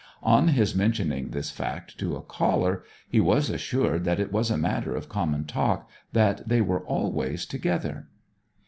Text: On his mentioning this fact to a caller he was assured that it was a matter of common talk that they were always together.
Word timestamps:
On 0.23 0.47
his 0.47 0.73
mentioning 0.73 1.29
this 1.29 1.51
fact 1.51 1.99
to 1.99 2.15
a 2.15 2.23
caller 2.23 2.83
he 3.07 3.19
was 3.19 3.51
assured 3.51 4.03
that 4.05 4.19
it 4.19 4.31
was 4.31 4.49
a 4.49 4.57
matter 4.57 4.95
of 4.95 5.07
common 5.07 5.45
talk 5.45 5.87
that 6.11 6.47
they 6.49 6.59
were 6.59 6.83
always 6.87 7.45
together. 7.45 8.07